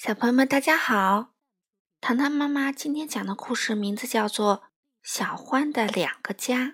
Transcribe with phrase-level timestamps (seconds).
[0.00, 1.34] 小朋友们，大家好！
[2.00, 4.58] 糖糖妈妈今天讲的故事名字叫做
[5.02, 6.66] 《小欢的两个家》，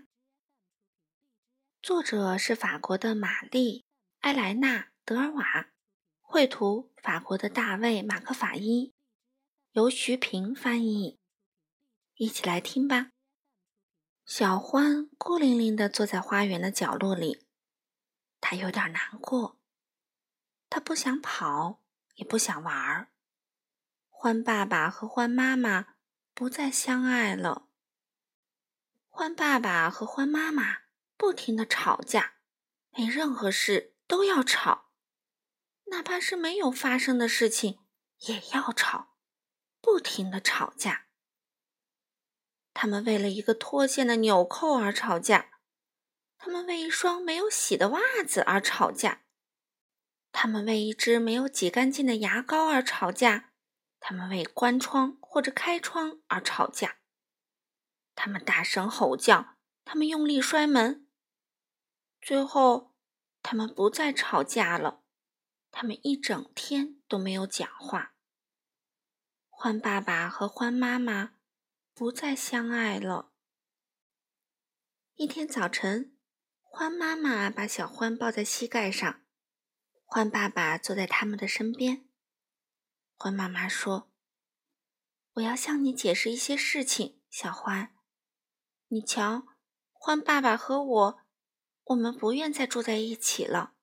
[1.80, 3.80] 作者是法国的玛丽·
[4.20, 5.70] 埃莱娜·德尔瓦，
[6.20, 8.92] 绘图法国的大卫·马克法伊，
[9.70, 11.18] 由徐平翻译。
[12.16, 13.08] 一起来听吧。
[14.26, 17.46] 小欢孤零零地坐在花园的角落里，
[18.42, 19.58] 他有点难过，
[20.68, 21.80] 他不想跑，
[22.16, 23.08] 也不想玩儿。
[24.24, 25.96] 欢爸爸和欢妈妈
[26.32, 27.68] 不再相爱了。
[29.10, 30.78] 欢爸爸和欢妈妈
[31.18, 32.36] 不停的吵架，
[32.96, 34.86] 没任何事都要吵，
[35.88, 37.80] 哪怕是没有发生的事情
[38.20, 39.18] 也要吵，
[39.82, 41.04] 不停的吵架。
[42.72, 45.50] 他们为了一个脱线的纽扣而吵架，
[46.38, 49.24] 他们为一双没有洗的袜子而吵架，
[50.32, 53.50] 他们为一支没有挤干净的牙膏而吵架。
[54.06, 56.98] 他们为关窗或者开窗而吵架，
[58.14, 61.08] 他们大声吼叫，他们用力摔门。
[62.20, 62.94] 最后，
[63.42, 65.02] 他们不再吵架了，
[65.70, 68.14] 他们一整天都没有讲话。
[69.48, 71.36] 欢爸爸和欢妈妈
[71.94, 73.32] 不再相爱了。
[75.14, 76.14] 一天早晨，
[76.60, 79.22] 欢妈妈把小欢抱在膝盖上，
[80.04, 82.06] 欢爸爸坐在他们的身边。
[83.24, 84.10] 欢妈妈说
[85.36, 87.96] ：“我要向你解释一些事情，小欢。
[88.88, 89.46] 你瞧，
[89.94, 91.20] 欢爸爸和我，
[91.84, 93.76] 我们不愿再住在一起了。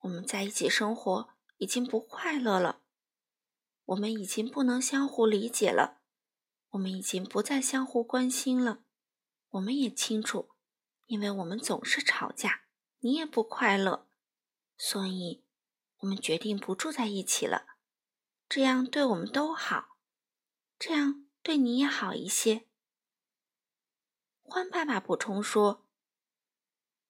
[0.00, 2.82] 我们在一起生活已经不快乐了。
[3.86, 6.02] 我们已经不能相互理解了。
[6.72, 8.82] 我们已经不再相互关心了。
[9.52, 10.50] 我们也清楚，
[11.06, 12.64] 因为我们总是吵架，
[12.98, 14.06] 你也不快乐，
[14.76, 15.46] 所以
[16.00, 17.68] 我们决定不住在一起了。”
[18.48, 19.98] 这样对我们都好，
[20.78, 22.66] 这样对你也好一些。
[24.42, 25.84] 欢爸爸补充说：“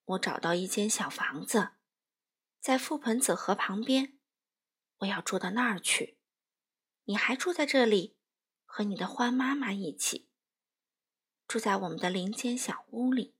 [0.04, 1.72] 我找到一间小房子，
[2.58, 4.18] 在覆盆子河旁边，
[4.98, 6.18] 我要住到那儿去。
[7.04, 8.16] 你还住在这里，
[8.64, 10.30] 和你的欢妈妈一起
[11.46, 13.36] 住在我们的林间小屋里。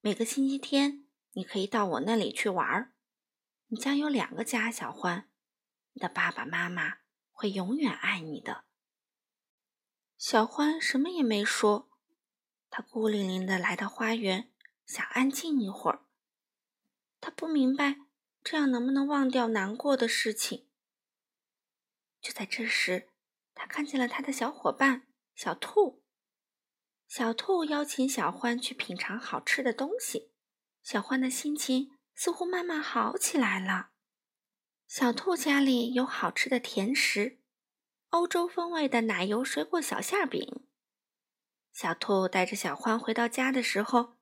[0.00, 2.92] 每个星期天，你可以到我那里去玩儿。
[3.68, 5.28] 你将有两个家，小欢。”
[5.92, 6.98] 你的爸爸妈妈
[7.30, 8.64] 会永远爱你的。
[10.16, 11.90] 小欢什么也没说，
[12.70, 14.52] 他孤零零的来到花园，
[14.86, 16.06] 想安静一会儿。
[17.20, 17.98] 他不明白
[18.42, 20.68] 这样能不能忘掉难过的事情。
[22.20, 23.10] 就在这时，
[23.54, 26.02] 他看见了他的小伙伴小兔。
[27.06, 30.32] 小兔邀请小欢去品尝好吃的东西，
[30.82, 33.91] 小欢的心情似乎慢慢好起来了。
[34.94, 37.38] 小兔家里有好吃的甜食，
[38.10, 40.66] 欧洲风味的奶油水果小馅饼。
[41.72, 44.18] 小兔带着小欢回到家的时候，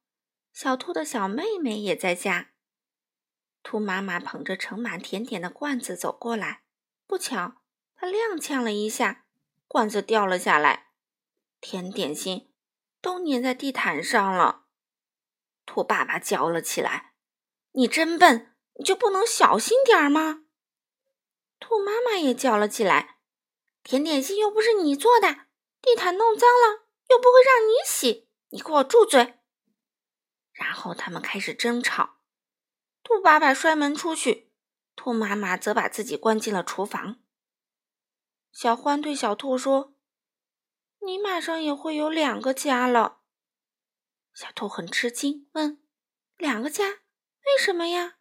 [0.52, 2.52] 小兔的小妹妹也在家。
[3.64, 6.62] 兔妈妈捧着盛满甜点的罐子走过来，
[7.08, 7.62] 不巧，
[7.96, 9.26] 她踉跄了一下，
[9.66, 10.92] 罐子掉了下来，
[11.60, 12.52] 甜点心
[13.00, 14.66] 都粘在地毯上了。
[15.66, 17.14] 兔爸爸叫了起来
[17.74, 20.44] ：“你真笨，你就不能小心点儿吗？”
[21.60, 23.18] 兔妈妈也叫了起来
[23.84, 25.46] ：“甜点心又不是你做的，
[25.80, 29.38] 地毯弄脏了又不会让你洗，你给我住嘴！”
[30.52, 32.16] 然后他们开始争吵。
[33.04, 34.52] 兔爸爸摔门出去，
[34.96, 37.22] 兔妈妈则把自己关进了厨房。
[38.50, 39.94] 小欢对小兔说
[41.00, 43.20] ：“你马上也会有两个家了。”
[44.34, 45.82] 小兔很吃惊，问
[46.36, 46.88] ：“两个家？
[46.88, 48.18] 为什么呀？”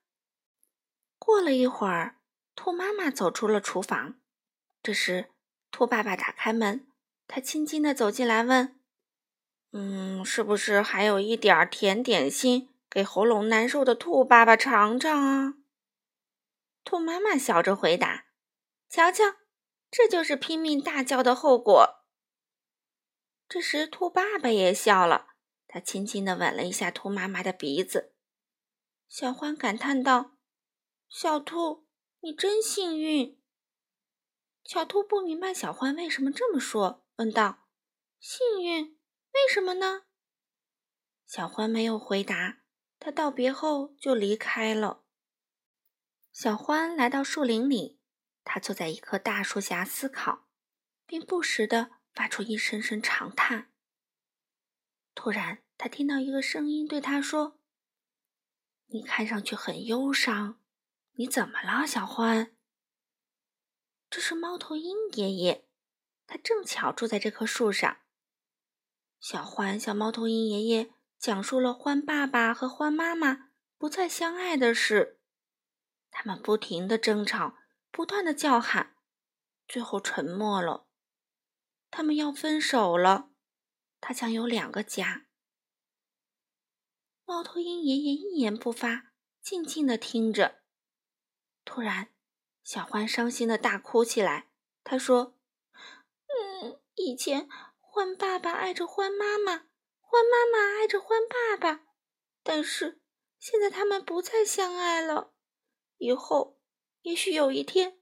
[1.17, 2.18] 过了一会儿。
[2.61, 4.19] 兔妈妈走出了厨房，
[4.83, 5.31] 这时，
[5.71, 6.85] 兔爸爸打开门，
[7.25, 8.77] 他轻轻地走进来，问
[9.71, 15.53] ：“嗯，是不是还有一点甜点心给喉咙难受的兔爸爸尝尝啊？”
[16.83, 18.25] 兔妈妈笑着回答
[18.91, 19.37] ：“瞧瞧，
[19.89, 22.03] 这就是拼命大叫的后果。”
[23.47, 25.27] 这时，兔爸爸也笑了，
[25.65, 28.11] 他轻轻地吻了一下兔妈妈的鼻子。
[29.07, 30.31] 小欢感叹道
[31.07, 31.85] ：“小兔。”
[32.21, 33.41] 你真幸运，
[34.65, 37.69] 小兔不明白小獾为什么这么说，问道
[38.19, 38.99] ：“幸运？
[39.31, 40.03] 为什么呢？”
[41.25, 42.59] 小獾没有回答，
[42.99, 45.05] 他道别后就离开了。
[46.33, 48.01] 小獾来到树林里，
[48.43, 50.49] 他坐在一棵大树下思考，
[51.05, 53.71] 并不时地发出一声声长叹。
[55.15, 57.61] 突然，他听到一个声音对他说
[58.87, 60.59] ：“你看上去很忧伤。”
[61.19, 62.55] 你怎么了，小欢？
[64.09, 65.67] 这是猫头鹰爷爷，
[66.25, 67.97] 他正巧住在这棵树上。
[69.19, 75.19] 小欢向猫头鹰爷爷讲述了欢爸爸和欢妈妈不再相爱的事，
[76.09, 77.57] 他们不停的争吵，
[77.91, 78.95] 不断的叫喊，
[79.67, 80.87] 最后沉默了。
[81.91, 83.31] 他们要分手了，
[83.99, 85.25] 他将有两个家。
[87.25, 89.11] 猫头鹰爷爷一言不发，
[89.41, 90.59] 静静的听着。
[91.65, 92.09] 突然，
[92.63, 94.49] 小欢伤心的大哭起来。
[94.83, 95.37] 他说
[96.61, 97.47] ：“嗯，以前
[97.79, 99.67] 欢爸爸爱着欢妈妈，
[99.99, 101.85] 欢妈妈爱着欢爸爸，
[102.43, 103.01] 但是
[103.37, 105.33] 现在他们不再相爱了。
[105.97, 106.59] 以后，
[107.01, 107.99] 也许有一天，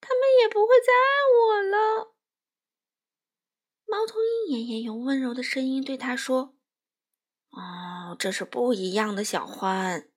[0.00, 2.14] 他们也不会再爱我了。”
[3.86, 6.56] 猫头鹰爷爷用温柔的声音对他说
[7.50, 10.10] ：“哦，这是不一样的，小欢。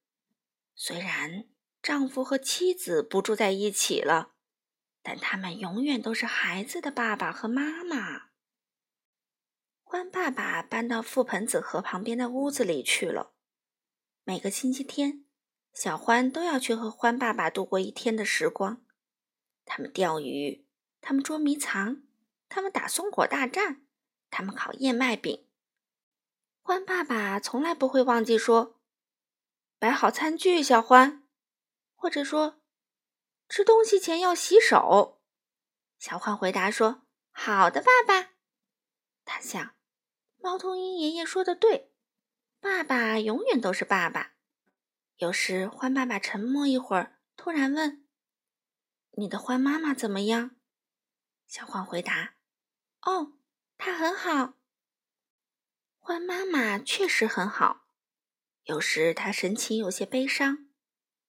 [0.75, 1.47] 虽然
[1.83, 4.31] 丈夫和妻子不住在一起了，
[5.01, 8.29] 但他们永远都是孩子的爸爸和妈妈。”
[9.83, 13.33] 欢爸爸搬到覆盆子河旁边的屋子里去了。
[14.23, 15.25] 每个星期天，
[15.73, 18.83] 小欢都要去和欢爸爸度过一天的时光。
[19.65, 20.65] 他们钓鱼，
[21.01, 22.01] 他们捉迷藏。
[22.47, 23.85] 他们打松果大战，
[24.29, 25.47] 他们烤燕麦饼。
[26.61, 28.79] 欢爸爸从来不会忘记说
[29.79, 31.22] ：“摆好餐具，小欢。”
[32.03, 32.61] 或者说
[33.47, 35.21] ：“吃东西前要洗手。”
[35.97, 38.33] 小欢回答说：“好的，爸爸。”
[39.23, 39.77] 他想，
[40.41, 41.93] 猫头鹰爷爷说的对，
[42.59, 44.33] 爸爸永远都是爸爸。
[45.15, 48.05] 有时，欢爸爸沉默一会儿，突然问
[49.15, 50.57] ：“你的欢妈妈怎么样？”
[51.47, 52.35] 小欢回答。
[53.03, 53.37] 哦，
[53.77, 54.55] 她很好。
[55.99, 57.85] 欢妈妈确实很好。
[58.63, 60.67] 有时她神情有些悲伤，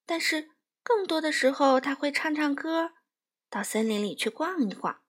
[0.05, 0.51] 但是
[0.85, 2.93] 更多的时候他会唱唱歌，
[3.49, 5.03] 到森林里去逛一逛。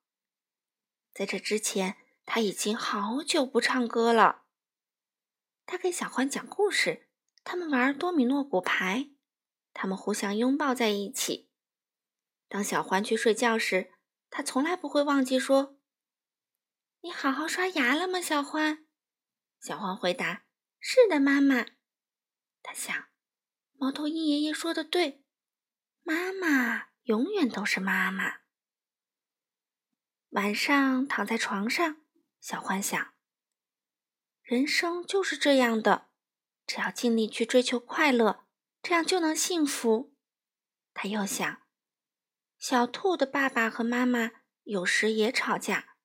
[1.14, 4.46] 在这之前，他已经好久不唱歌了。
[5.66, 7.10] 他给小欢讲故事，
[7.44, 9.10] 他们玩多米诺骨牌，
[9.74, 11.52] 他们互相拥抱在一起。
[12.48, 13.92] 当小欢去睡觉时，
[14.30, 15.78] 他从来不会忘记说。
[17.02, 18.86] 你好好刷牙了吗，小欢？
[19.60, 20.46] 小欢回答
[20.80, 21.66] ：“是的，妈妈。”
[22.64, 23.08] 他想，
[23.74, 25.25] 猫头鹰爷爷说的对，
[26.08, 28.42] 妈妈永远都是妈妈。
[30.30, 31.98] 晚上躺在床上，
[32.40, 33.16] 小欢想：
[34.44, 36.10] 人生就是这样的，
[36.68, 38.46] 只要尽力去追求快乐，
[38.84, 40.16] 这样就能幸福。
[40.94, 41.64] 他又想，
[42.60, 44.30] 小兔的爸爸和妈妈
[44.62, 45.96] 有时也吵架。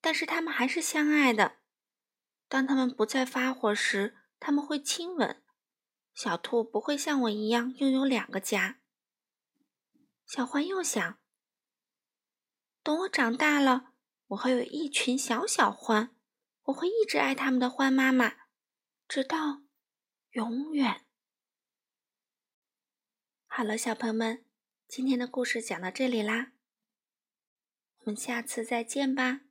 [0.00, 1.58] 但是他们还是相爱的。
[2.48, 5.42] 当他们不再发火时，他们会亲吻。
[6.14, 8.81] 小兔不会像我一样拥有两个家。
[10.34, 11.18] 小欢又想：
[12.82, 13.92] 等我长大了，
[14.28, 16.16] 我会有一群小小欢，
[16.62, 18.46] 我会一直爱他们的欢妈妈，
[19.06, 19.60] 直到
[20.30, 21.04] 永远。
[23.44, 24.46] 好了，小朋友们，
[24.88, 26.52] 今天的故事讲到这里啦，
[27.98, 29.42] 我们下次再见吧。